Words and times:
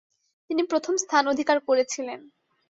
তিনি 0.49 0.61
প্রথম 0.63 0.93
স্থান 0.97 1.23
অধিকার 1.27 1.57
করে 1.67 1.83
ছিলেন। 1.85 2.19